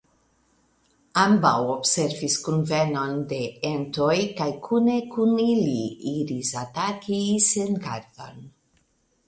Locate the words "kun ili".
5.13-5.79